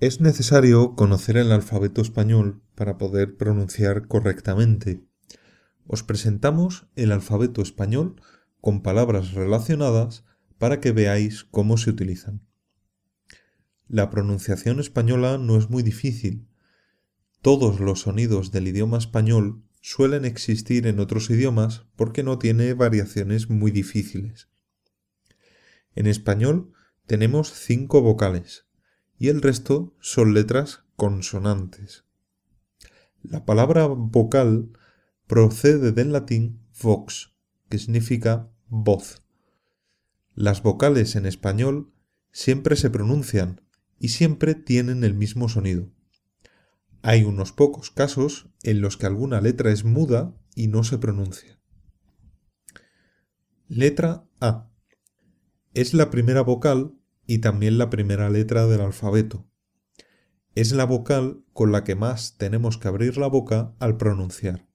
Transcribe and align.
Es 0.00 0.22
necesario 0.22 0.94
conocer 0.96 1.36
el 1.36 1.52
alfabeto 1.52 2.00
español 2.00 2.62
para 2.74 2.96
poder 2.96 3.36
pronunciar 3.36 4.08
correctamente. 4.08 5.04
Os 5.84 6.02
presentamos 6.02 6.86
el 6.96 7.12
alfabeto 7.12 7.60
español 7.60 8.16
con 8.62 8.80
palabras 8.80 9.34
relacionadas 9.34 10.24
para 10.56 10.80
que 10.80 10.92
veáis 10.92 11.44
cómo 11.44 11.76
se 11.76 11.90
utilizan. 11.90 12.48
La 13.88 14.08
pronunciación 14.08 14.80
española 14.80 15.36
no 15.36 15.58
es 15.58 15.68
muy 15.68 15.82
difícil. 15.82 16.48
Todos 17.42 17.78
los 17.78 18.00
sonidos 18.00 18.52
del 18.52 18.68
idioma 18.68 18.96
español 18.96 19.66
suelen 19.82 20.24
existir 20.24 20.86
en 20.86 20.98
otros 20.98 21.28
idiomas 21.28 21.84
porque 21.94 22.22
no 22.22 22.38
tiene 22.38 22.72
variaciones 22.72 23.50
muy 23.50 23.70
difíciles. 23.70 24.48
En 25.94 26.06
español 26.06 26.72
tenemos 27.06 27.52
cinco 27.52 28.00
vocales 28.00 28.69
y 29.20 29.28
el 29.28 29.42
resto 29.42 29.94
son 30.00 30.32
letras 30.32 30.82
consonantes. 30.96 32.04
La 33.22 33.44
palabra 33.44 33.86
vocal 33.86 34.70
procede 35.26 35.92
del 35.92 36.12
latín 36.12 36.62
vox, 36.82 37.30
que 37.68 37.78
significa 37.78 38.50
voz. 38.68 39.22
Las 40.34 40.62
vocales 40.62 41.16
en 41.16 41.26
español 41.26 41.92
siempre 42.32 42.76
se 42.76 42.88
pronuncian 42.88 43.60
y 43.98 44.08
siempre 44.08 44.54
tienen 44.54 45.04
el 45.04 45.12
mismo 45.12 45.50
sonido. 45.50 45.92
Hay 47.02 47.24
unos 47.24 47.52
pocos 47.52 47.90
casos 47.90 48.48
en 48.62 48.80
los 48.80 48.96
que 48.96 49.04
alguna 49.04 49.42
letra 49.42 49.70
es 49.70 49.84
muda 49.84 50.34
y 50.54 50.68
no 50.68 50.82
se 50.82 50.96
pronuncia. 50.96 51.60
Letra 53.68 54.24
A. 54.40 54.70
Es 55.74 55.92
la 55.92 56.08
primera 56.08 56.40
vocal 56.40 56.94
y 57.30 57.38
también 57.38 57.78
la 57.78 57.90
primera 57.90 58.28
letra 58.28 58.66
del 58.66 58.80
alfabeto. 58.80 59.48
Es 60.56 60.72
la 60.72 60.84
vocal 60.84 61.44
con 61.52 61.70
la 61.70 61.84
que 61.84 61.94
más 61.94 62.36
tenemos 62.38 62.76
que 62.76 62.88
abrir 62.88 63.18
la 63.18 63.28
boca 63.28 63.72
al 63.78 63.98
pronunciar. 63.98 64.66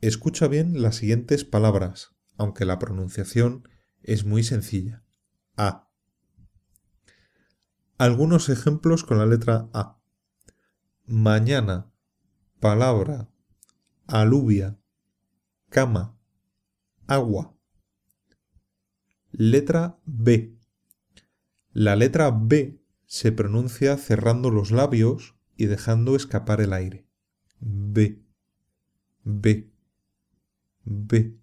Escucha 0.00 0.46
bien 0.46 0.82
las 0.82 0.94
siguientes 0.94 1.44
palabras, 1.44 2.14
aunque 2.36 2.64
la 2.64 2.78
pronunciación 2.78 3.68
es 4.02 4.24
muy 4.24 4.44
sencilla. 4.44 5.04
A. 5.56 5.90
Algunos 7.98 8.48
ejemplos 8.48 9.02
con 9.02 9.18
la 9.18 9.26
letra 9.26 9.68
A. 9.72 10.00
Mañana, 11.06 11.92
palabra, 12.60 13.32
alubia, 14.06 14.78
cama, 15.70 16.16
agua. 17.08 17.58
Letra 19.32 19.98
B. 20.04 20.61
La 21.74 21.96
letra 21.96 22.30
B 22.30 22.82
se 23.06 23.32
pronuncia 23.32 23.96
cerrando 23.96 24.50
los 24.50 24.70
labios 24.70 25.36
y 25.56 25.66
dejando 25.66 26.16
escapar 26.16 26.60
el 26.60 26.74
aire. 26.74 27.06
B. 27.60 28.22
B. 29.24 29.70
B. 30.84 31.38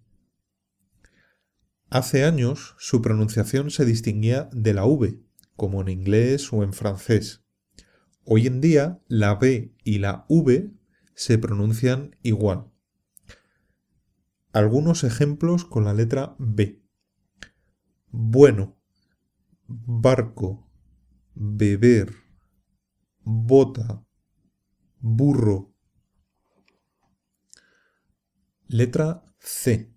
Hace 1.88 2.24
años 2.24 2.76
su 2.78 3.02
pronunciación 3.02 3.72
se 3.72 3.84
distinguía 3.84 4.48
de 4.52 4.72
la 4.72 4.84
V, 4.84 5.20
como 5.56 5.80
en 5.80 5.88
inglés 5.88 6.52
o 6.52 6.62
en 6.62 6.74
francés. 6.74 7.44
Hoy 8.24 8.46
en 8.46 8.60
día 8.60 9.02
la 9.08 9.34
B 9.34 9.74
y 9.82 9.98
la 9.98 10.26
V 10.28 10.70
se 11.14 11.38
pronuncian 11.38 12.14
igual. 12.22 12.70
Algunos 14.52 15.02
ejemplos 15.02 15.64
con 15.64 15.84
la 15.84 15.94
letra 15.94 16.36
B. 16.38 16.80
Bueno, 18.12 18.79
barco, 19.70 20.68
beber, 21.34 22.12
bota, 23.22 24.04
burro. 24.98 25.72
Letra 28.66 29.24
C. 29.38 29.94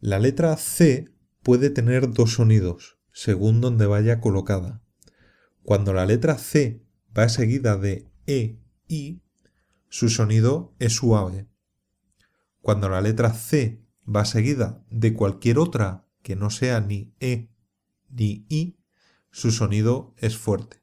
La 0.00 0.18
letra 0.18 0.56
C 0.56 1.12
puede 1.42 1.68
tener 1.68 2.12
dos 2.12 2.34
sonidos, 2.34 2.98
según 3.12 3.60
donde 3.60 3.84
vaya 3.86 4.20
colocada. 4.20 4.82
Cuando 5.62 5.92
la 5.92 6.06
letra 6.06 6.38
C 6.38 6.82
va 7.16 7.28
seguida 7.28 7.76
de 7.76 8.10
E, 8.26 8.58
I, 8.88 9.22
su 9.88 10.08
sonido 10.08 10.74
es 10.78 10.94
suave. 10.94 11.48
Cuando 12.62 12.88
la 12.88 13.02
letra 13.02 13.34
C 13.34 13.84
va 14.08 14.24
seguida 14.24 14.82
de 14.90 15.12
cualquier 15.12 15.58
otra 15.58 16.08
que 16.22 16.36
no 16.36 16.48
sea 16.48 16.80
ni 16.80 17.14
E 17.20 17.50
ni 18.08 18.46
I, 18.48 18.78
su 19.30 19.50
sonido 19.50 20.14
es 20.18 20.36
fuerte. 20.36 20.82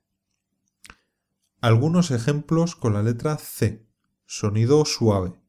Algunos 1.62 2.12
ejemplos 2.12 2.76
con 2.76 2.94
la 2.94 3.04
letra 3.04 3.38
C, 3.38 3.88
sonido 4.26 4.84
suave. 4.86 5.40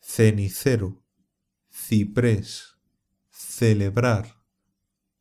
Cenicero, 0.00 1.02
ciprés, 1.70 2.78
celebrar, 3.30 4.42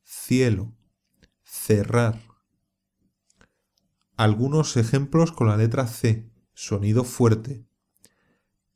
cielo, 0.03 0.73
cerrar. 1.43 2.21
Algunos 4.15 4.77
ejemplos 4.77 5.31
con 5.31 5.47
la 5.47 5.57
letra 5.57 5.87
C, 5.87 6.31
sonido 6.53 7.03
fuerte. 7.03 7.65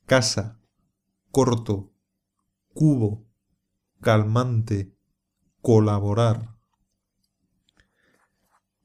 Casa, 0.06 0.60
corto, 1.32 1.94
cubo, 2.74 3.26
calmante, 4.02 4.96
colaborar. 5.62 6.55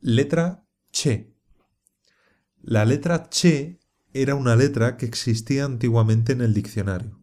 Letra 0.03 0.67
Che. 0.91 1.35
La 2.63 2.87
letra 2.87 3.29
Che 3.29 3.81
era 4.15 4.35
una 4.35 4.57
letra 4.57 4.97
que 4.97 5.05
existía 5.05 5.67
antiguamente 5.67 6.33
en 6.33 6.41
el 6.41 6.55
diccionario. 6.55 7.21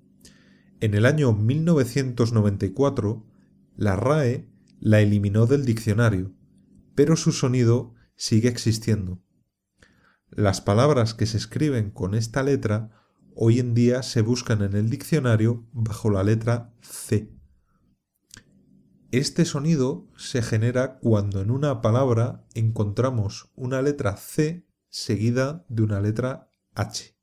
En 0.79 0.93
el 0.93 1.07
año 1.07 1.33
1994, 1.33 3.25
la 3.77 3.95
RAE 3.95 4.47
la 4.79 5.01
eliminó 5.01 5.47
del 5.47 5.65
diccionario, 5.65 6.35
pero 6.93 7.15
su 7.15 7.31
sonido 7.31 7.95
sigue 8.15 8.47
existiendo. 8.47 9.23
Las 10.29 10.61
palabras 10.61 11.15
que 11.15 11.25
se 11.25 11.37
escriben 11.37 11.89
con 11.89 12.13
esta 12.13 12.43
letra 12.43 12.91
hoy 13.33 13.57
en 13.57 13.73
día 13.73 14.03
se 14.03 14.21
buscan 14.21 14.61
en 14.61 14.75
el 14.75 14.91
diccionario 14.91 15.67
bajo 15.73 16.11
la 16.11 16.23
letra 16.23 16.75
C. 16.81 17.36
Este 19.11 19.45
sonido 19.45 20.05
se 20.17 20.41
genera 20.41 20.99
cuando 20.99 21.39
en 21.39 21.49
una 21.49 21.79
palabra 21.81 22.45
encontramos 22.53 23.49
una 23.55 23.81
letra 23.81 24.17
C 24.17 24.67
seguida 24.89 25.65
de 25.69 25.83
una 25.83 26.01
letra 26.01 26.51
H. 26.75 27.15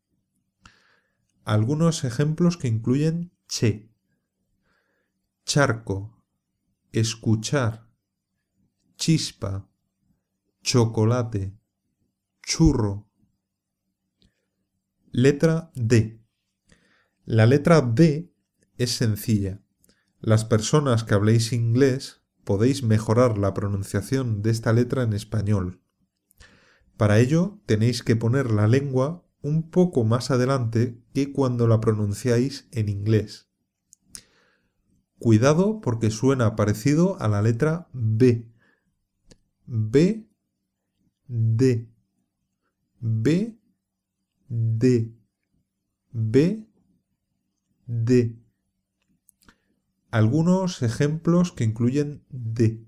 Algunos 1.45 2.05
ejemplos 2.05 2.57
que 2.57 2.69
incluyen 2.69 3.33
che, 3.47 3.93
charco, 5.45 6.25
escuchar, 6.91 7.91
chispa, 8.97 9.69
chocolate, 10.63 11.55
churro. 12.43 13.11
Letra 15.11 15.71
D. 15.75 16.19
La 17.27 17.45
letra 17.45 17.83
D 17.83 18.33
es 18.79 18.91
sencilla 18.93 19.64
las 20.25 20.47
personas 20.47 21.05
que 21.05 21.13
habléis 21.13 21.53
inglés 21.53 22.23
podéis 22.45 22.83
mejorar 22.83 23.37
la 23.37 23.53
pronunciación 23.53 24.41
de 24.43 24.53
esta 24.53 24.73
letra 24.73 25.03
en 25.03 25.13
español. 25.13 25.83
Para 26.97 27.19
ello 27.19 27.61
tenéis 27.67 28.03
que 28.03 28.17
poner 28.17 28.51
la 28.51 28.67
lengua 28.67 29.27
un 29.43 29.71
poco 29.71 30.03
más 30.05 30.31
adelante 30.31 30.99
que 31.13 31.31
cuando 31.31 31.69
la 31.69 31.81
pronunciáis 31.81 32.69
en 32.73 32.89
inglés. 32.89 33.51
Cuidado 35.19 35.83
porque 35.83 36.11
suena 36.11 36.57
parecido 36.57 37.21
a 37.21 37.29
la 37.29 37.43
letra 37.43 37.89
B. 37.93 38.51
B, 39.67 40.27
D. 41.29 41.91
B, 42.99 43.59
D. 44.49 45.13
B, 46.13 46.67
D. 47.87 48.44
Algunos 50.15 50.81
ejemplos 50.83 51.51
que 51.51 51.65
incluyen 51.65 52.25
de, 52.29 52.87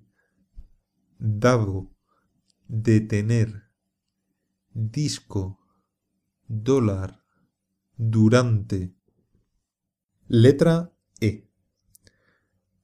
dado, 1.19 1.90
detener, 2.69 3.64
disco, 4.70 5.58
dólar, 6.46 7.25
durante. 7.96 8.94
Letra 10.28 10.93
E. 11.20 11.50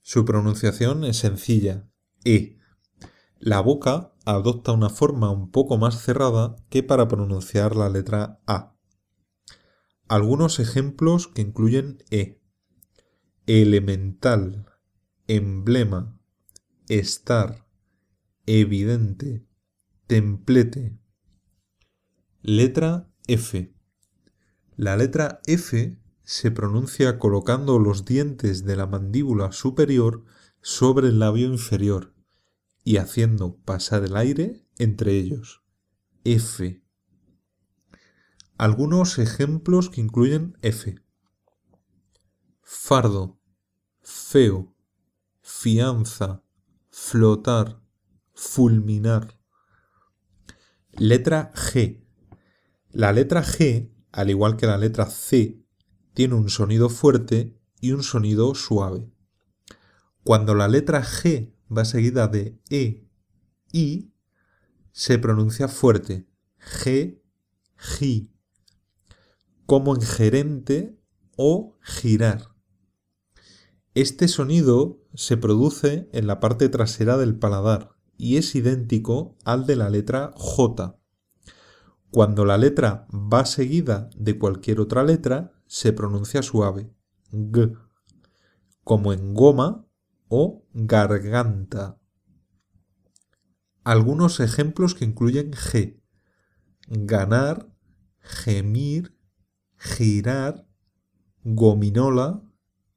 Su 0.00 0.24
pronunciación 0.24 1.04
es 1.04 1.18
sencilla, 1.18 1.88
E. 2.24 2.58
La 3.38 3.60
boca 3.60 4.12
adopta 4.24 4.72
una 4.72 4.90
forma 4.90 5.30
un 5.30 5.52
poco 5.52 5.78
más 5.78 6.02
cerrada 6.02 6.56
que 6.68 6.82
para 6.82 7.06
pronunciar 7.06 7.76
la 7.76 7.88
letra 7.88 8.40
A. 8.48 8.76
Algunos 10.08 10.58
ejemplos 10.58 11.28
que 11.28 11.42
incluyen 11.42 12.02
E 12.10 12.41
elemental, 13.46 14.66
emblema, 15.26 16.18
estar, 16.88 17.66
evidente, 18.46 19.46
templete, 20.06 20.98
Letra 22.44 23.08
F. 23.28 23.72
La 24.76 24.96
letra 24.96 25.40
F 25.46 25.96
se 26.24 26.50
pronuncia 26.50 27.20
colocando 27.20 27.78
los 27.78 28.04
dientes 28.04 28.64
de 28.64 28.74
la 28.74 28.86
mandíbula 28.86 29.52
superior 29.52 30.24
sobre 30.60 31.08
el 31.08 31.20
labio 31.20 31.46
inferior 31.46 32.14
y 32.82 32.96
haciendo 32.96 33.58
pasar 33.58 34.02
el 34.02 34.16
aire 34.16 34.66
entre 34.76 35.12
ellos. 35.12 35.62
F. 36.24 36.82
Algunos 38.58 39.18
ejemplos 39.18 39.88
que 39.88 40.00
incluyen 40.00 40.58
F. 40.62 41.01
Fardo, 42.62 43.40
feo, 44.00 44.74
fianza, 45.40 46.44
flotar, 46.90 47.82
fulminar. 48.34 49.38
Letra 50.92 51.52
G. 51.54 52.06
La 52.90 53.12
letra 53.12 53.42
G, 53.42 53.92
al 54.12 54.30
igual 54.30 54.56
que 54.56 54.66
la 54.66 54.78
letra 54.78 55.06
C, 55.06 55.64
tiene 56.14 56.34
un 56.34 56.48
sonido 56.48 56.88
fuerte 56.88 57.58
y 57.80 57.92
un 57.92 58.02
sonido 58.02 58.54
suave. 58.54 59.10
Cuando 60.22 60.54
la 60.54 60.68
letra 60.68 61.02
G 61.02 61.54
va 61.76 61.84
seguida 61.84 62.28
de 62.28 62.60
E, 62.70 63.08
I, 63.72 64.12
se 64.92 65.18
pronuncia 65.18 65.66
fuerte, 65.68 66.28
G, 66.58 67.22
G, 67.76 68.30
como 69.66 69.94
en 69.94 70.02
gerente 70.02 71.00
o 71.36 71.78
girar. 71.82 72.51
Este 73.94 74.26
sonido 74.26 75.02
se 75.12 75.36
produce 75.36 76.08
en 76.12 76.26
la 76.26 76.40
parte 76.40 76.70
trasera 76.70 77.18
del 77.18 77.38
paladar 77.38 77.90
y 78.16 78.38
es 78.38 78.54
idéntico 78.54 79.36
al 79.44 79.66
de 79.66 79.76
la 79.76 79.90
letra 79.90 80.32
J. 80.34 80.98
Cuando 82.10 82.46
la 82.46 82.56
letra 82.56 83.06
va 83.10 83.44
seguida 83.44 84.08
de 84.16 84.38
cualquier 84.38 84.80
otra 84.80 85.04
letra, 85.04 85.52
se 85.66 85.92
pronuncia 85.92 86.42
suave, 86.42 86.90
G, 87.32 87.78
como 88.82 89.12
en 89.12 89.34
goma 89.34 89.86
o 90.28 90.64
garganta. 90.72 91.98
Algunos 93.84 94.40
ejemplos 94.40 94.94
que 94.94 95.04
incluyen 95.04 95.52
G, 95.52 96.00
ganar, 96.88 97.70
gemir, 98.20 99.18
girar, 99.76 100.66
gominola, 101.44 102.42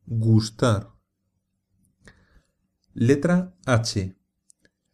gustar. 0.06 0.94
Letra 2.94 3.56
H. 3.66 4.16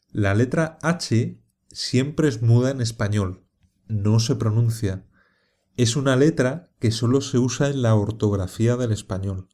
La 0.10 0.34
letra 0.36 0.80
H 0.81 1.42
siempre 1.69 2.28
es 2.28 2.42
muda 2.42 2.72
en 2.72 2.81
español, 2.81 3.46
no 3.88 4.19
se 4.19 4.36
pronuncia. 4.36 5.08
Es 5.75 5.96
una 5.96 6.16
letra 6.16 6.72
que 6.80 6.92
solo 6.92 7.22
se 7.22 7.38
usa 7.38 7.69
en 7.69 7.81
la 7.81 7.96
ortografía 7.96 8.75
del 8.75 8.92
español. 8.92 9.50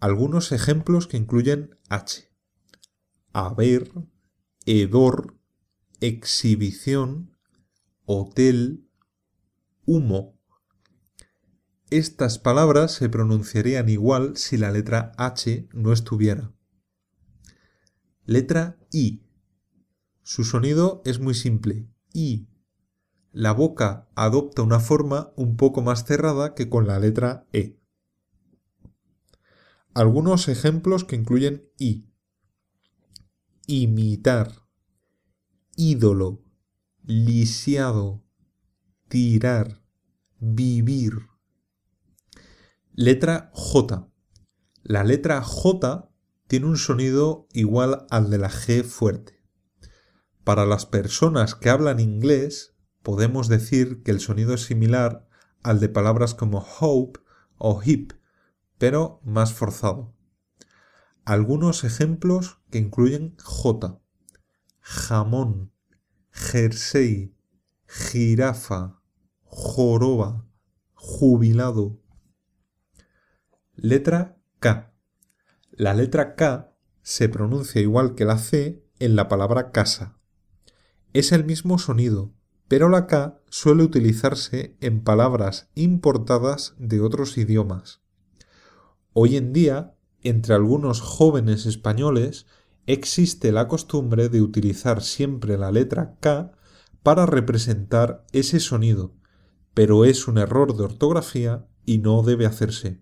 Algunos 0.00 0.52
ejemplos 0.52 1.06
que 1.06 1.16
incluyen 1.16 1.78
H. 1.88 2.28
Haber, 3.32 3.92
hedor, 4.66 5.38
exhibición, 6.00 7.36
hotel, 8.04 8.88
humo. 9.86 10.31
Estas 11.92 12.38
palabras 12.38 12.92
se 12.92 13.10
pronunciarían 13.10 13.90
igual 13.90 14.38
si 14.38 14.56
la 14.56 14.70
letra 14.70 15.12
H 15.18 15.68
no 15.74 15.92
estuviera. 15.92 16.50
Letra 18.24 18.78
I. 18.90 19.26
Su 20.22 20.44
sonido 20.44 21.02
es 21.04 21.20
muy 21.20 21.34
simple. 21.34 21.86
I. 22.14 22.48
La 23.30 23.52
boca 23.52 24.08
adopta 24.14 24.62
una 24.62 24.80
forma 24.80 25.34
un 25.36 25.58
poco 25.58 25.82
más 25.82 26.06
cerrada 26.06 26.54
que 26.54 26.70
con 26.70 26.86
la 26.86 26.98
letra 26.98 27.46
E. 27.52 27.78
Algunos 29.92 30.48
ejemplos 30.48 31.04
que 31.04 31.16
incluyen 31.16 31.68
i. 31.76 32.10
Imitar, 33.66 34.66
ídolo, 35.76 36.42
lisiado, 37.04 38.24
tirar, 39.10 39.84
vivir. 40.38 41.31
Letra 42.94 43.50
J. 43.54 44.06
La 44.82 45.02
letra 45.02 45.40
J 45.40 46.10
tiene 46.46 46.66
un 46.66 46.76
sonido 46.76 47.48
igual 47.54 48.06
al 48.10 48.28
de 48.28 48.36
la 48.36 48.50
G 48.50 48.84
fuerte. 48.84 49.42
Para 50.44 50.66
las 50.66 50.84
personas 50.84 51.54
que 51.54 51.70
hablan 51.70 52.00
inglés, 52.00 52.74
podemos 53.02 53.48
decir 53.48 54.02
que 54.02 54.10
el 54.10 54.20
sonido 54.20 54.52
es 54.52 54.64
similar 54.64 55.26
al 55.62 55.80
de 55.80 55.88
palabras 55.88 56.34
como 56.34 56.66
hope 56.80 57.18
o 57.56 57.80
hip, 57.82 58.12
pero 58.76 59.22
más 59.24 59.54
forzado. 59.54 60.14
Algunos 61.24 61.84
ejemplos 61.84 62.58
que 62.70 62.76
incluyen 62.76 63.36
J, 63.42 64.02
jamón, 64.80 65.72
jersey, 66.30 67.34
jirafa, 67.86 69.00
joroba, 69.44 70.46
jubilado. 70.92 72.01
Letra 73.84 74.38
K. 74.60 74.94
La 75.72 75.92
letra 75.92 76.36
K 76.36 76.72
se 77.02 77.28
pronuncia 77.28 77.80
igual 77.80 78.14
que 78.14 78.24
la 78.24 78.38
C 78.38 78.86
en 79.00 79.16
la 79.16 79.26
palabra 79.26 79.72
casa. 79.72 80.20
Es 81.12 81.32
el 81.32 81.44
mismo 81.44 81.80
sonido, 81.80 82.32
pero 82.68 82.88
la 82.88 83.08
K 83.08 83.40
suele 83.48 83.82
utilizarse 83.82 84.76
en 84.80 85.02
palabras 85.02 85.68
importadas 85.74 86.76
de 86.78 87.00
otros 87.00 87.36
idiomas. 87.36 88.02
Hoy 89.14 89.36
en 89.36 89.52
día, 89.52 89.96
entre 90.22 90.54
algunos 90.54 91.00
jóvenes 91.00 91.66
españoles, 91.66 92.46
existe 92.86 93.50
la 93.50 93.66
costumbre 93.66 94.28
de 94.28 94.42
utilizar 94.42 95.02
siempre 95.02 95.58
la 95.58 95.72
letra 95.72 96.18
K 96.20 96.52
para 97.02 97.26
representar 97.26 98.24
ese 98.30 98.60
sonido, 98.60 99.16
pero 99.74 100.04
es 100.04 100.28
un 100.28 100.38
error 100.38 100.76
de 100.76 100.84
ortografía 100.84 101.66
y 101.84 101.98
no 101.98 102.22
debe 102.22 102.46
hacerse. 102.46 103.01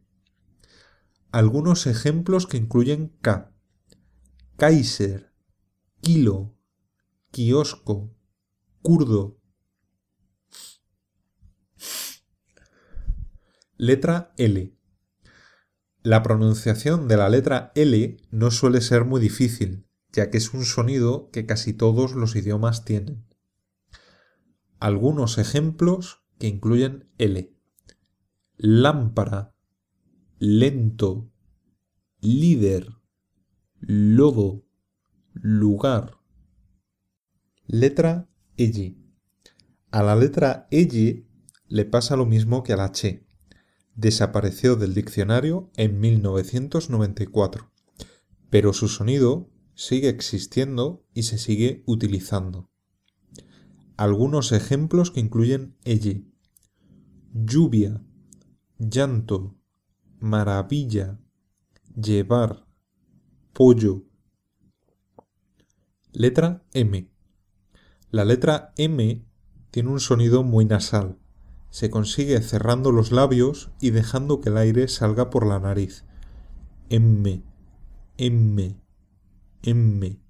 Algunos 1.33 1.87
ejemplos 1.87 2.49
que 2.49 2.57
incluyen 2.57 3.17
K. 3.21 3.55
Kaiser, 4.57 5.33
kilo, 6.01 6.57
kiosco, 7.31 8.17
kurdo. 8.83 9.41
Letra 13.77 14.35
L. 14.39 14.77
La 16.03 16.23
pronunciación 16.25 17.07
de 17.07 17.17
la 17.17 17.29
letra 17.29 17.71
L 17.77 18.17
no 18.33 18.51
suele 18.51 18.81
ser 18.81 19.05
muy 19.05 19.21
difícil, 19.21 19.87
ya 20.13 20.31
que 20.31 20.39
es 20.39 20.53
un 20.53 20.65
sonido 20.65 21.31
que 21.31 21.47
casi 21.47 21.73
todos 21.73 22.13
los 22.13 22.35
idiomas 22.35 22.85
tienen. 22.85 23.29
Algunos 24.81 25.39
ejemplos 25.39 26.25
que 26.41 26.49
incluyen 26.49 27.09
L. 27.19 27.57
Lámpara, 28.57 29.55
lento, 30.41 31.31
líder, 32.23 32.89
lodo, 33.79 34.65
lugar. 35.35 36.17
Letra 37.67 38.27
Y. 38.57 38.97
A 39.91 40.03
la 40.03 40.17
letra 40.17 40.67
Y 40.71 41.27
le 41.69 41.85
pasa 41.85 42.17
lo 42.17 42.25
mismo 42.25 42.63
que 42.63 42.73
a 42.73 42.79
la 42.79 42.87
H 42.87 43.27
desapareció 43.95 44.77
del 44.77 44.95
diccionario 44.95 45.71
en 45.77 46.01
1994, 46.01 47.71
pero 48.49 48.73
su 48.73 48.89
sonido 48.89 49.51
sigue 49.75 50.09
existiendo 50.09 51.05
y 51.13 51.25
se 51.25 51.37
sigue 51.37 51.83
utilizando. 51.85 52.71
Algunos 53.99 54.53
ejemplos 54.53 55.11
que 55.11 55.21
incluyen 55.21 55.77
elle, 55.85 56.25
lluvia, 57.35 58.03
llanto, 58.79 59.60
maravilla, 60.21 61.19
llevar, 61.95 62.67
pollo. 63.53 64.05
Letra 66.13 66.63
M. 66.73 67.11
La 68.11 68.25
letra 68.25 68.73
M 68.77 69.25
tiene 69.71 69.89
un 69.89 70.01
sonido 70.01 70.43
muy 70.43 70.65
nasal 70.65 71.21
se 71.71 71.89
consigue 71.89 72.43
cerrando 72.43 72.91
los 72.91 73.13
labios 73.13 73.71
y 73.81 73.91
dejando 73.91 74.41
que 74.41 74.49
el 74.51 74.59
aire 74.59 74.89
salga 74.89 75.31
por 75.31 75.47
la 75.47 75.61
nariz. 75.61 76.05
M, 76.89 77.45
M, 78.19 78.81
M. 79.63 80.21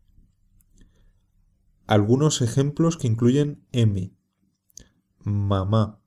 Algunos 1.86 2.42
ejemplos 2.42 2.98
que 2.98 3.06
incluyen 3.06 3.66
M. 3.72 4.14
Mamá, 5.24 6.02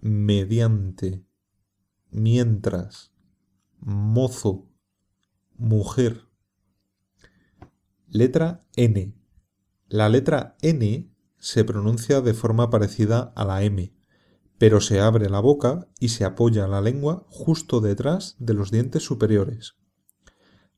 mediante, 0.00 1.24
mientras, 2.12 3.12
mozo, 3.80 4.68
mujer. 5.56 6.28
Letra 8.06 8.66
N. 8.76 9.14
La 9.88 10.08
letra 10.08 10.56
N 10.60 11.10
se 11.38 11.64
pronuncia 11.64 12.20
de 12.20 12.34
forma 12.34 12.70
parecida 12.70 13.32
a 13.34 13.44
la 13.44 13.62
M, 13.64 13.94
pero 14.58 14.80
se 14.80 15.00
abre 15.00 15.28
la 15.28 15.40
boca 15.40 15.88
y 15.98 16.10
se 16.10 16.24
apoya 16.24 16.68
la 16.68 16.82
lengua 16.82 17.26
justo 17.30 17.80
detrás 17.80 18.36
de 18.38 18.54
los 18.54 18.70
dientes 18.70 19.02
superiores. 19.02 19.76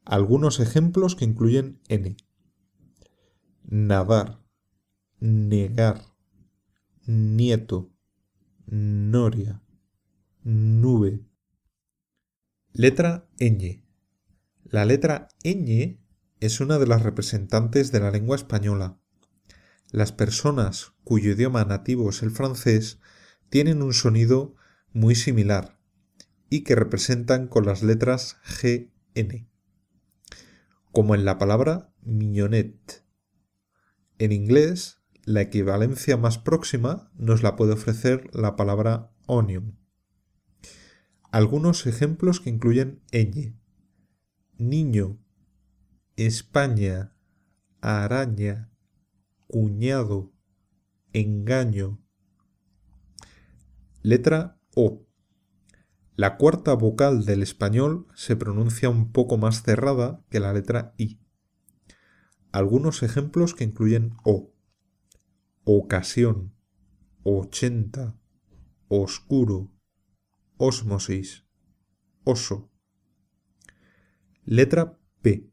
Algunos 0.04 0.60
ejemplos 0.60 1.16
que 1.16 1.24
incluyen 1.24 1.80
N. 1.88 2.16
Nadar, 3.64 4.40
negar, 5.18 6.02
nieto, 7.06 7.90
noria, 8.66 9.63
nube. 10.44 11.24
Letra 12.74 13.26
ñ. 13.38 13.82
La 14.64 14.84
letra 14.84 15.28
ñ 15.42 15.98
es 16.40 16.60
una 16.60 16.78
de 16.78 16.86
las 16.86 17.02
representantes 17.02 17.92
de 17.92 18.00
la 18.00 18.10
lengua 18.10 18.36
española. 18.36 19.00
Las 19.90 20.12
personas 20.12 20.92
cuyo 21.02 21.32
idioma 21.32 21.64
nativo 21.64 22.10
es 22.10 22.22
el 22.22 22.30
francés 22.30 23.00
tienen 23.48 23.82
un 23.82 23.94
sonido 23.94 24.54
muy 24.92 25.14
similar 25.14 25.80
y 26.50 26.62
que 26.62 26.74
representan 26.74 27.48
con 27.48 27.64
las 27.64 27.82
letras 27.82 28.36
GN, 28.60 29.48
como 30.92 31.14
en 31.14 31.24
la 31.24 31.38
palabra 31.38 31.94
mignonette. 32.02 33.02
En 34.18 34.30
inglés, 34.30 35.00
la 35.24 35.40
equivalencia 35.40 36.18
más 36.18 36.36
próxima 36.36 37.10
nos 37.14 37.42
la 37.42 37.56
puede 37.56 37.72
ofrecer 37.72 38.28
la 38.34 38.56
palabra 38.56 39.10
onion. 39.26 39.83
Algunos 41.34 41.88
ejemplos 41.88 42.38
que 42.38 42.48
incluyen 42.48 43.02
ñ. 43.10 43.56
Niño, 44.56 45.18
España, 46.14 47.16
araña, 47.80 48.70
cuñado, 49.48 50.32
engaño. 51.12 52.00
Letra 54.02 54.60
O. 54.76 55.08
La 56.14 56.36
cuarta 56.36 56.72
vocal 56.74 57.24
del 57.24 57.42
español 57.42 58.06
se 58.14 58.36
pronuncia 58.36 58.88
un 58.88 59.10
poco 59.10 59.36
más 59.36 59.64
cerrada 59.64 60.24
que 60.30 60.38
la 60.38 60.52
letra 60.52 60.94
I. 60.98 61.18
Algunos 62.52 63.02
ejemplos 63.02 63.54
que 63.54 63.64
incluyen 63.64 64.14
O. 64.22 64.54
Ocasión, 65.64 66.54
ochenta, 67.24 68.16
oscuro, 68.86 69.73
osmosis, 70.56 71.46
oso. 72.24 72.70
Letra 74.44 74.98
P. 75.22 75.50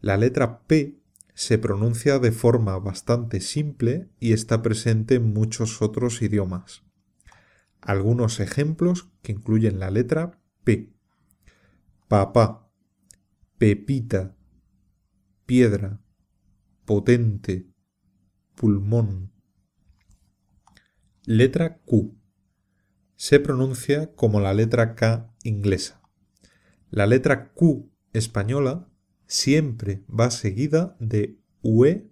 La 0.00 0.16
letra 0.16 0.62
P 0.66 1.00
se 1.34 1.58
pronuncia 1.58 2.18
de 2.18 2.32
forma 2.32 2.78
bastante 2.78 3.40
simple 3.40 4.10
y 4.18 4.32
está 4.32 4.62
presente 4.62 5.16
en 5.16 5.32
muchos 5.32 5.82
otros 5.82 6.22
idiomas. 6.22 6.82
Algunos 7.80 8.40
ejemplos 8.40 9.10
que 9.22 9.32
incluyen 9.32 9.78
la 9.78 9.90
letra 9.90 10.40
P. 10.64 10.94
Papá, 12.08 12.70
pepita, 13.58 14.36
piedra, 15.44 16.00
potente, 16.84 17.70
pulmón. 18.54 19.32
Letra 21.24 21.78
Q. 21.78 22.16
Se 23.16 23.40
pronuncia 23.40 24.12
como 24.14 24.40
la 24.40 24.52
letra 24.52 24.94
K 24.94 25.32
inglesa. 25.42 26.02
La 26.90 27.06
letra 27.06 27.52
Q 27.54 27.90
española 28.12 28.88
siempre 29.26 30.04
va 30.08 30.30
seguida 30.30 30.96
de 31.00 31.38
UE 31.62 32.10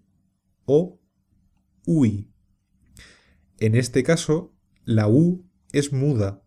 o 0.64 1.00
UI. 1.86 2.32
En 3.58 3.74
este 3.74 4.02
caso, 4.02 4.54
la 4.84 5.06
U 5.08 5.46
es 5.72 5.92
muda. 5.92 6.42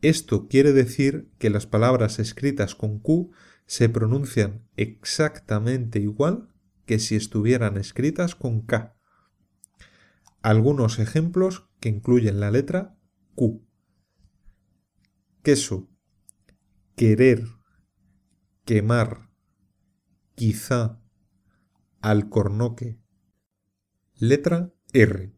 Esto 0.00 0.48
quiere 0.48 0.72
decir 0.72 1.30
que 1.38 1.50
las 1.50 1.66
palabras 1.66 2.18
escritas 2.18 2.74
con 2.74 2.98
Q 2.98 3.30
se 3.66 3.88
pronuncian 3.88 4.66
exactamente 4.76 5.98
igual 5.98 6.48
que 6.86 6.98
si 6.98 7.16
estuvieran 7.16 7.76
escritas 7.76 8.34
con 8.34 8.62
K. 8.62 8.96
Algunos 10.40 10.98
ejemplos 10.98 11.68
que 11.80 11.88
incluyen 11.88 12.40
la 12.40 12.50
letra 12.50 12.95
Q. 13.36 13.62
Queso, 15.42 15.90
querer, 16.96 17.44
quemar, 18.64 19.28
quizá, 20.34 21.02
alcornoque. 22.00 22.98
Letra 24.14 24.72
R. 24.94 25.34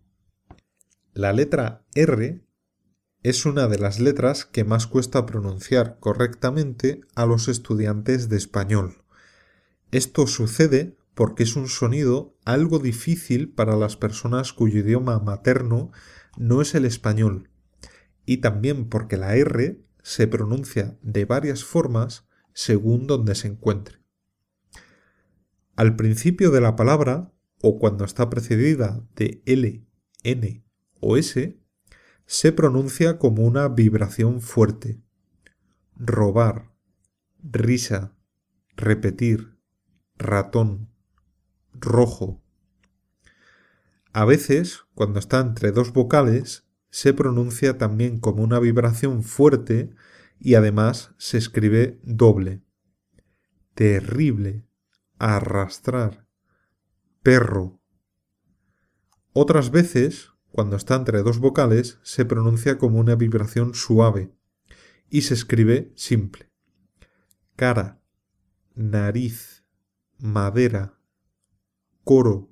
La 1.12 1.32
letra 1.32 1.84
R 1.96 2.46
es 3.24 3.44
una 3.44 3.66
de 3.66 3.78
las 3.78 3.98
letras 3.98 4.44
que 4.44 4.62
más 4.62 4.86
cuesta 4.86 5.26
pronunciar 5.26 5.98
correctamente 5.98 7.00
a 7.16 7.26
los 7.26 7.48
estudiantes 7.48 8.28
de 8.28 8.36
español. 8.36 9.02
Esto 9.90 10.28
sucede 10.28 10.96
porque 11.16 11.42
es 11.42 11.56
un 11.56 11.66
sonido 11.66 12.36
algo 12.44 12.78
difícil 12.78 13.52
para 13.52 13.76
las 13.76 13.96
personas 13.96 14.52
cuyo 14.52 14.78
idioma 14.78 15.18
materno 15.18 15.90
no 16.36 16.62
es 16.62 16.76
el 16.76 16.84
español, 16.84 17.50
y 18.28 18.36
también 18.36 18.90
porque 18.90 19.16
la 19.16 19.36
R 19.36 19.82
se 20.02 20.28
pronuncia 20.28 20.98
de 21.00 21.24
varias 21.24 21.64
formas 21.64 22.28
según 22.52 23.06
donde 23.06 23.34
se 23.34 23.48
encuentre. 23.48 24.04
Al 25.76 25.96
principio 25.96 26.50
de 26.50 26.60
la 26.60 26.76
palabra, 26.76 27.32
o 27.62 27.78
cuando 27.78 28.04
está 28.04 28.28
precedida 28.28 29.02
de 29.16 29.42
L, 29.46 29.82
N 30.24 30.64
o 31.00 31.16
S, 31.16 31.58
se 32.26 32.52
pronuncia 32.52 33.18
como 33.18 33.44
una 33.44 33.66
vibración 33.66 34.42
fuerte. 34.42 35.02
Robar, 35.96 36.74
risa, 37.42 38.14
repetir, 38.76 39.58
ratón, 40.18 40.92
rojo. 41.72 42.44
A 44.12 44.26
veces, 44.26 44.82
cuando 44.92 45.18
está 45.18 45.40
entre 45.40 45.72
dos 45.72 45.94
vocales, 45.94 46.67
se 46.90 47.12
pronuncia 47.12 47.78
también 47.78 48.18
como 48.18 48.42
una 48.42 48.58
vibración 48.58 49.22
fuerte 49.22 49.90
y 50.38 50.54
además 50.54 51.14
se 51.18 51.38
escribe 51.38 52.00
doble. 52.02 52.62
Terrible, 53.74 54.66
arrastrar, 55.18 56.26
perro. 57.22 57.80
Otras 59.32 59.70
veces, 59.70 60.30
cuando 60.50 60.76
está 60.76 60.96
entre 60.96 61.22
dos 61.22 61.38
vocales, 61.38 61.98
se 62.02 62.24
pronuncia 62.24 62.78
como 62.78 62.98
una 62.98 63.14
vibración 63.14 63.74
suave 63.74 64.32
y 65.10 65.22
se 65.22 65.34
escribe 65.34 65.92
simple. 65.94 66.50
Cara, 67.56 68.00
nariz, 68.74 69.64
madera, 70.18 70.98
coro, 72.04 72.50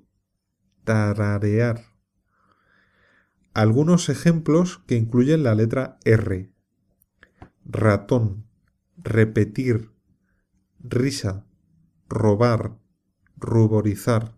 tararear. 0.83 1.96
Algunos 3.57 4.09
ejemplos 4.09 4.83
que 4.85 4.97
incluyen 4.97 5.41
la 5.41 5.55
letra 5.55 5.97
R. 6.05 6.53
Ratón, 7.65 8.45
repetir, 8.97 9.89
risa, 10.77 11.47
robar, 12.07 12.77
ruborizar. 13.35 14.37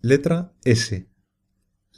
Letra 0.00 0.54
S. 0.64 1.10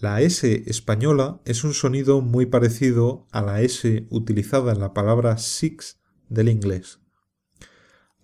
La 0.00 0.20
S 0.20 0.64
española 0.66 1.40
es 1.44 1.62
un 1.62 1.72
sonido 1.72 2.20
muy 2.20 2.46
parecido 2.46 3.28
a 3.30 3.42
la 3.42 3.60
S 3.60 4.08
utilizada 4.10 4.72
en 4.72 4.80
la 4.80 4.92
palabra 4.92 5.38
six 5.38 6.00
del 6.28 6.48
inglés. 6.48 6.98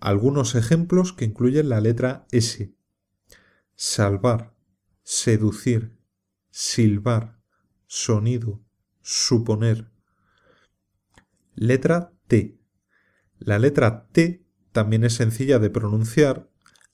Algunos 0.01 0.55
ejemplos 0.55 1.13
que 1.13 1.23
incluyen 1.23 1.69
la 1.69 1.79
letra 1.79 2.27
S. 2.31 2.75
Salvar, 3.83 4.53
seducir, 5.01 5.97
silbar, 6.51 7.41
sonido, 7.87 8.63
suponer. 9.01 9.91
Letra 11.55 12.13
T. 12.27 12.61
La 13.39 13.57
letra 13.57 14.07
T 14.11 14.45
también 14.71 15.03
es 15.03 15.15
sencilla 15.15 15.57
de 15.57 15.71
pronunciar, 15.71 16.47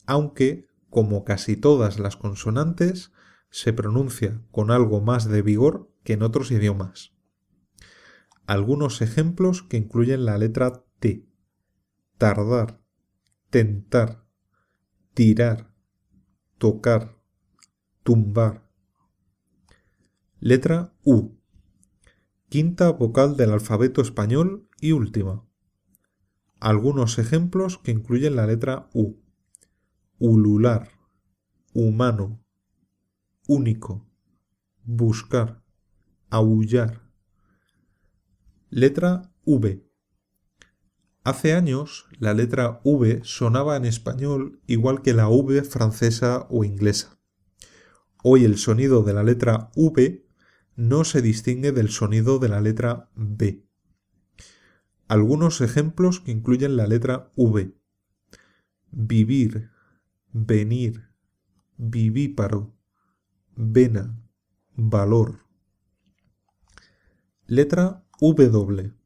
aunque, 0.05 0.69
como 0.89 1.25
casi 1.25 1.57
todas 1.57 1.99
las 1.99 2.15
consonantes, 2.15 3.11
se 3.49 3.73
pronuncia 3.73 4.41
con 4.51 4.71
algo 4.71 5.01
más 5.01 5.27
de 5.27 5.41
vigor 5.41 5.91
que 6.05 6.13
en 6.13 6.23
otros 6.23 6.51
idiomas. 6.51 7.11
Algunos 8.45 9.01
ejemplos 9.01 9.61
que 9.61 9.75
incluyen 9.75 10.23
la 10.23 10.37
letra 10.37 10.85
T. 11.01 11.27
Tardar, 12.17 12.79
tentar, 13.49 14.23
tirar, 15.13 15.75
tocar, 16.57 17.17
tumbar. 18.03 18.69
Letra 20.39 20.93
U 21.03 21.37
quinta 22.49 22.91
vocal 22.91 23.35
del 23.35 23.51
alfabeto 23.51 24.01
español 24.01 24.69
y 24.79 24.93
última. 24.93 25.45
Algunos 26.59 27.19
ejemplos 27.19 27.77
que 27.77 27.91
incluyen 27.91 28.35
la 28.35 28.47
letra 28.47 28.89
U. 28.93 29.17
ulular, 30.17 30.89
humano, 31.73 32.43
único, 33.47 34.09
buscar, 34.83 35.63
aullar. 36.29 37.11
Letra 38.69 39.33
V. 39.45 39.86
Hace 41.27 41.51
años 41.51 42.05
la 42.19 42.33
letra 42.33 42.79
V 42.85 43.19
sonaba 43.25 43.75
en 43.75 43.83
español 43.83 44.61
igual 44.65 45.01
que 45.01 45.13
la 45.13 45.27
V 45.27 45.61
francesa 45.63 46.47
o 46.49 46.63
inglesa. 46.63 47.19
Hoy 48.23 48.45
el 48.45 48.57
sonido 48.57 49.03
de 49.03 49.13
la 49.13 49.23
letra 49.23 49.69
V 49.75 50.25
no 50.77 51.03
se 51.03 51.21
distingue 51.21 51.73
del 51.73 51.89
sonido 51.89 52.39
de 52.39 52.47
la 52.47 52.61
letra 52.61 53.09
B. 53.13 53.67
Algunos 55.09 55.59
ejemplos 55.59 56.21
que 56.21 56.31
incluyen 56.31 56.77
la 56.77 56.87
letra 56.87 57.29
V. 57.35 57.75
Vivir, 58.91 59.69
venir, 60.31 61.09
vivíparo, 61.75 62.73
vena, 63.53 64.17
valor. 64.77 65.39
Letra 67.47 68.05
W. 68.21 68.96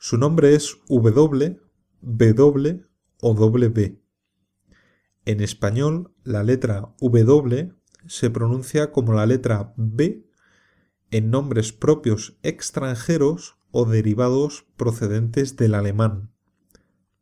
Su 0.00 0.16
nombre 0.16 0.54
es 0.54 0.78
W, 0.88 1.60
W 2.02 2.84
o 3.20 3.34
W. 3.34 4.02
En 5.24 5.40
español, 5.40 6.14
la 6.22 6.44
letra 6.44 6.94
W 7.00 7.74
se 8.06 8.30
pronuncia 8.30 8.92
como 8.92 9.12
la 9.12 9.26
letra 9.26 9.74
B 9.76 10.24
en 11.10 11.30
nombres 11.30 11.72
propios 11.72 12.38
extranjeros 12.42 13.56
o 13.72 13.86
derivados 13.86 14.66
procedentes 14.76 15.56
del 15.56 15.74
alemán. 15.74 16.32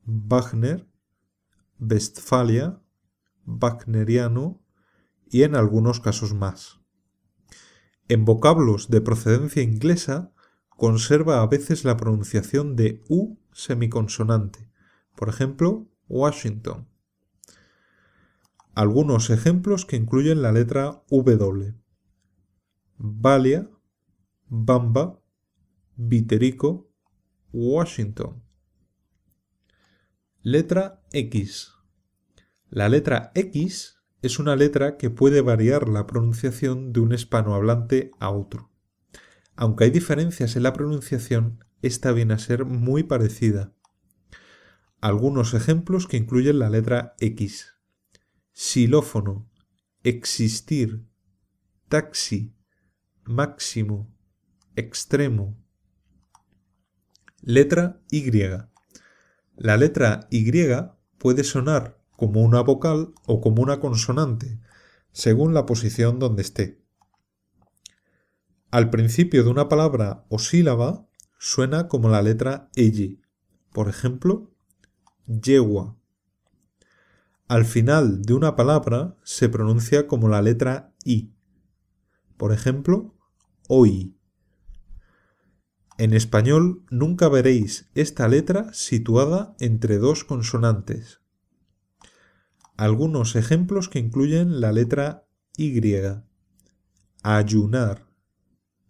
Wagner, 0.04 0.86
Westfalia, 1.80 2.82
Wagneriano 3.46 4.62
y 5.30 5.44
en 5.44 5.56
algunos 5.56 6.00
casos 6.00 6.34
más. 6.34 6.78
En 8.08 8.26
vocablos 8.26 8.90
de 8.90 9.00
procedencia 9.00 9.62
inglesa 9.62 10.34
conserva 10.76 11.42
a 11.42 11.46
veces 11.46 11.84
la 11.84 11.96
pronunciación 11.96 12.76
de 12.76 13.02
U 13.08 13.38
semiconsonante, 13.52 14.70
por 15.16 15.28
ejemplo, 15.28 15.88
Washington. 16.08 16.88
Algunos 18.74 19.30
ejemplos 19.30 19.86
que 19.86 19.96
incluyen 19.96 20.42
la 20.42 20.52
letra 20.52 21.02
W. 21.08 21.74
Valia, 22.98 23.70
Bamba, 24.48 25.22
Viterico, 25.96 26.90
Washington. 27.52 28.42
Letra 30.42 31.02
X. 31.12 31.72
La 32.68 32.90
letra 32.90 33.32
X 33.34 33.96
es 34.20 34.38
una 34.38 34.56
letra 34.56 34.98
que 34.98 35.08
puede 35.08 35.40
variar 35.40 35.88
la 35.88 36.06
pronunciación 36.06 36.92
de 36.92 37.00
un 37.00 37.14
hispanohablante 37.14 38.10
a 38.18 38.30
otro. 38.30 38.75
Aunque 39.56 39.84
hay 39.84 39.90
diferencias 39.90 40.54
en 40.56 40.62
la 40.62 40.74
pronunciación, 40.74 41.64
esta 41.82 42.12
viene 42.12 42.34
a 42.34 42.38
ser 42.38 42.66
muy 42.66 43.02
parecida. 43.02 43.72
Algunos 45.00 45.54
ejemplos 45.54 46.06
que 46.06 46.18
incluyen 46.18 46.58
la 46.58 46.68
letra 46.68 47.14
X. 47.20 47.74
Xilófono, 48.52 49.50
existir, 50.02 51.06
taxi, 51.88 52.54
máximo, 53.24 54.14
extremo. 54.74 55.58
Letra 57.40 58.02
Y. 58.10 58.30
La 59.56 59.76
letra 59.76 60.28
Y 60.30 60.50
puede 61.18 61.44
sonar 61.44 61.98
como 62.10 62.42
una 62.42 62.60
vocal 62.60 63.14
o 63.26 63.40
como 63.40 63.62
una 63.62 63.80
consonante, 63.80 64.60
según 65.12 65.54
la 65.54 65.64
posición 65.64 66.18
donde 66.18 66.42
esté. 66.42 66.85
Al 68.70 68.90
principio 68.90 69.44
de 69.44 69.50
una 69.50 69.68
palabra 69.68 70.24
o 70.28 70.38
sílaba 70.38 71.06
suena 71.38 71.86
como 71.86 72.08
la 72.08 72.20
letra 72.20 72.68
Y. 72.74 73.20
Por 73.72 73.88
ejemplo, 73.88 74.50
yegua. 75.26 75.96
Al 77.46 77.64
final 77.64 78.22
de 78.22 78.34
una 78.34 78.56
palabra 78.56 79.16
se 79.22 79.48
pronuncia 79.48 80.08
como 80.08 80.28
la 80.28 80.42
letra 80.42 80.92
I. 81.04 81.32
Por 82.36 82.52
ejemplo, 82.52 83.14
hoy. 83.68 84.16
En 85.96 86.12
español 86.12 86.84
nunca 86.90 87.28
veréis 87.28 87.88
esta 87.94 88.26
letra 88.26 88.72
situada 88.72 89.54
entre 89.60 89.98
dos 89.98 90.24
consonantes. 90.24 91.20
Algunos 92.76 93.36
ejemplos 93.36 93.88
que 93.88 94.00
incluyen 94.00 94.60
la 94.60 94.72
letra 94.72 95.28
Y. 95.56 95.80
Ayunar 97.22 98.05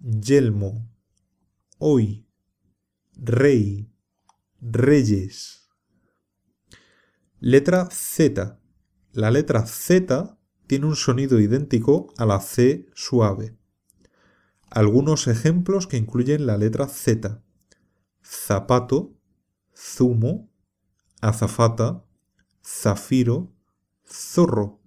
yelmo, 0.07 0.88
hoy, 1.79 2.29
rey, 3.16 3.90
reyes. 4.61 5.69
Letra 7.40 7.88
Z. 7.90 8.61
La 9.12 9.31
letra 9.33 9.66
Z 9.66 10.38
tiene 10.69 10.87
un 10.87 10.95
sonido 10.95 11.40
idéntico 11.40 12.12
a 12.19 12.25
la 12.25 12.40
C 12.40 12.87
suave. 12.95 13.59
Algunos 14.71 15.27
ejemplos 15.27 15.88
que 15.88 15.97
incluyen 15.97 16.47
la 16.47 16.57
letra 16.57 16.87
Z. 16.87 17.42
Zapato, 18.25 19.16
zumo, 19.75 20.53
azafata, 21.21 22.05
zafiro, 22.64 23.53
zorro. 24.05 24.81